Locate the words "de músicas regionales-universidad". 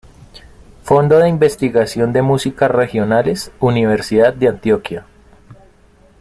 2.11-4.33